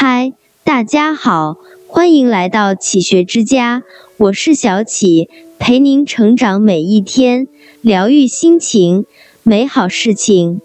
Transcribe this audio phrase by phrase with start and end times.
[0.00, 1.56] 嗨，大家好，
[1.88, 3.82] 欢迎来到启学之家，
[4.16, 5.28] 我是小启，
[5.58, 7.48] 陪您成长每一天，
[7.80, 9.06] 疗愈心情，
[9.42, 10.60] 美好事情。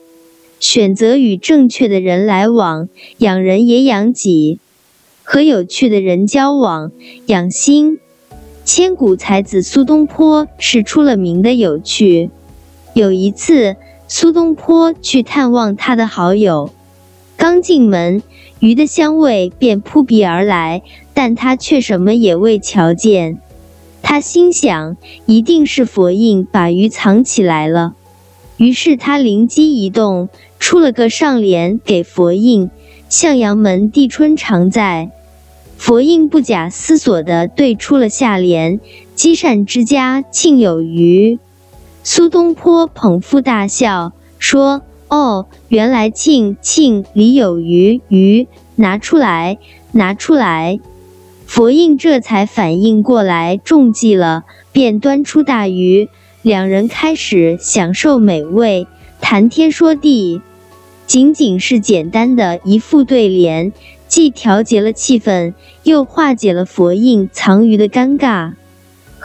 [0.59, 4.59] 选择与正确的人来往，养人也养己；
[5.23, 6.91] 和有趣的人交往，
[7.25, 7.97] 养心。
[8.63, 12.29] 千古才子苏东坡是出了名的有趣。
[12.93, 13.77] 有一次，
[14.07, 16.69] 苏东坡去探望他的好友，
[17.43, 18.23] 刚进门。
[18.61, 20.81] 鱼的香味便扑鼻而来，
[21.13, 23.37] 但他却什么也未瞧见。
[24.01, 24.95] 他心想，
[25.25, 27.95] 一定是佛印把鱼藏起来了。
[28.55, 32.69] 于是他灵机一动，出了个上联给佛印
[33.09, 35.11] ：“向阳门帝春常在。”
[35.75, 38.79] 佛印不假思索地对出了下联
[39.15, 41.39] ：“积善之家庆有余。”
[42.05, 44.81] 苏东坡捧腹大笑，说。
[45.13, 49.59] 哦，原来庆庆里有鱼鱼，拿出来，
[49.91, 50.79] 拿出来。
[51.45, 56.09] 佛印这才反应过来中计了，便端出大鱼，
[56.41, 58.87] 两人开始享受美味，
[59.21, 60.41] 谈天说地。
[61.05, 63.71] 仅仅是简单的一副对联，
[64.07, 65.53] 既调节了气氛，
[65.83, 68.53] 又化解了佛印藏鱼的尴尬。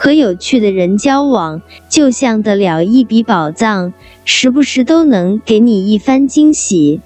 [0.01, 3.91] 和有趣的人交往，就像得了一笔宝藏，
[4.23, 7.01] 时不时都能给你一番惊喜。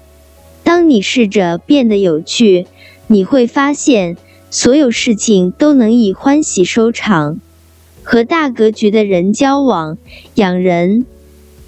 [0.62, 2.68] 当你试着变得有趣，
[3.08, 4.16] 你会发现
[4.48, 7.40] 所有事情都能以欢喜收场。
[8.04, 9.98] 和大格局的人交往，
[10.36, 11.04] 养人，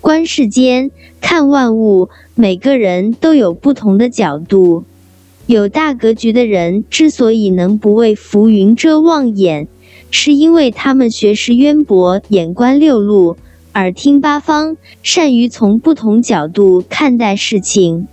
[0.00, 4.84] 观世间，看万物，每个人都有不同的角度。
[5.46, 9.66] 有大格局的人之所以能不为浮云遮望眼。
[10.10, 13.36] 是因为他们学识渊博，眼观六路，
[13.74, 18.08] 耳听八方，善于从不同角度看待事情，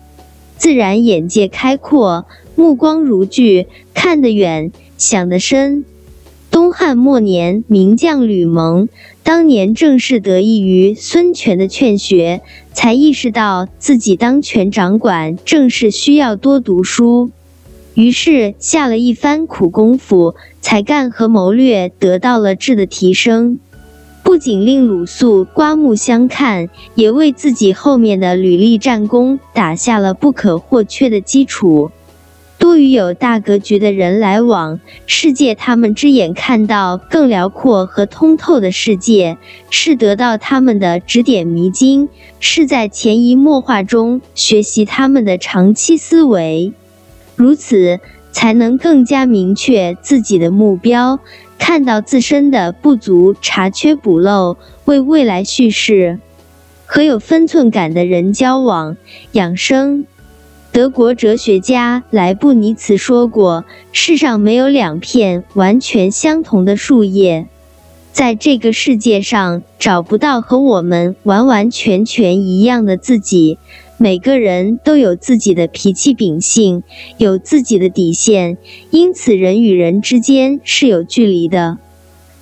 [0.58, 5.86] 自然眼界开阔，目光如炬，看得远，想得深。
[6.52, 8.88] 东汉末年，名将吕蒙，
[9.24, 12.42] 当年正是得益于孙权的劝学，
[12.74, 17.32] 才意识到自己当权掌管正是需要多读书。
[17.96, 23.60] 于是下了一番苦功夫，才干和谋略得到了质的提升，
[24.24, 31.92] 不仅令鲁肃刮目相看，也为自己后面的履历战功打下了不可或缺的基础。
[32.58, 39.38] 多与有大格局的人来往，世界他们之眼看到更辽阔和通透的世界，
[39.70, 42.08] 是得到他们的指点迷津，
[42.40, 46.72] 是在潜移默化中学习他们的长期思维。
[47.36, 48.00] 如此，
[48.32, 51.20] 才能更加明确自己的目标，
[51.58, 56.20] 看到自身的不足，查缺补漏，为未来叙事。
[56.86, 58.98] 和有分寸感的人交往，
[59.32, 60.06] 养生。
[60.72, 67.48] 德国哲学家莱布尼茨说过：“世上没有两片完全相同的树叶，
[68.12, 73.58] 在这个世界上找不到和我们完完全全一样的自己。”
[74.04, 76.84] 每个人都有自己的脾气秉性，
[77.18, 78.58] 有自己的底线，
[78.92, 81.78] 因此人与人之间是有距离的。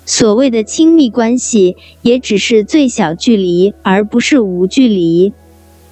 [0.04, 5.32] 所谓的亲密关系，也只是最小距离，而不是无距离。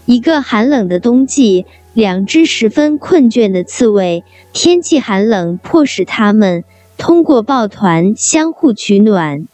[0.06, 6.64] 一个寒冷的冬季，两只十分困倦的刺猬，天气寒冷迫使它们
[6.98, 9.46] 通过抱团相互取暖，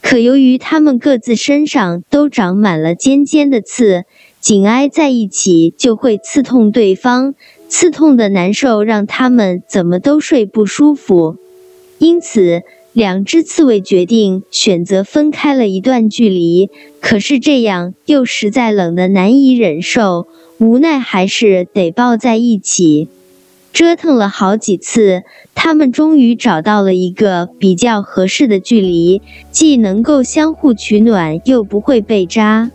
[0.00, 4.06] 可由于它们各自身上都长满了尖尖的刺。
[4.40, 7.34] 紧挨在一起就会刺痛对方，
[7.68, 11.36] 刺痛的难受让他们怎么都睡不舒服。
[11.98, 12.62] 因此，
[12.94, 16.70] 两只刺猬决定选择分开了一段距离。
[17.00, 20.26] 可是这样又实在冷得难以忍受，
[20.58, 23.08] 无奈还是得抱在一起。
[23.72, 25.22] 折腾了好几次，
[25.54, 29.20] 他们终于找到了一个比较合适的距离，
[29.52, 32.70] 既能够相互取暖，又不会被扎。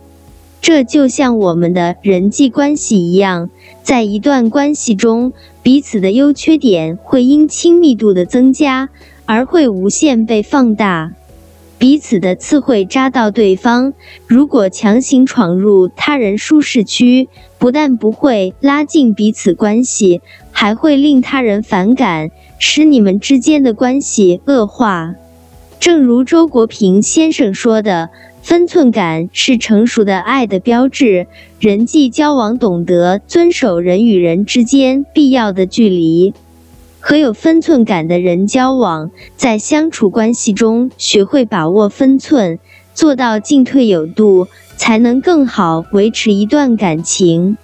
[0.60, 3.50] 这就像我们的人际关系一样，
[3.84, 5.32] 在一段关系中，
[5.62, 8.88] 彼此的优缺点会因亲密度的增加
[9.26, 11.12] 而会无限被放大。
[11.78, 13.92] 彼此的刺会扎到对方，
[14.26, 17.28] 如果强行闯入他人舒适区，
[17.58, 20.20] 不但不会拉近彼此关系，
[20.50, 25.14] 还会令他人反感，使你们之间的关系恶化。
[25.78, 28.10] 正如周国平先生说的。
[28.46, 31.26] 分寸感是成熟的爱的标志。
[31.58, 36.32] 人际交往懂得遵守人与人之间必要的距离，
[37.00, 42.60] 和有分寸感的人交往，在相处关系中学会把握分寸，
[42.94, 44.46] 做到进退有度，
[44.76, 47.56] 才能更好维持一段感情。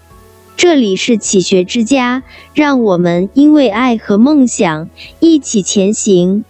[0.56, 2.24] 这里是启学之家，
[2.54, 4.90] 让我们因为爱和梦想
[5.20, 6.44] 一起前行。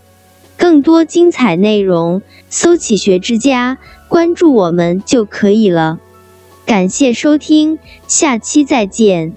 [0.56, 3.78] 更多精彩内容，搜“启学之家”，
[4.12, 5.98] 关注我们就可以了。
[6.66, 9.32] 感谢收听，下期再见。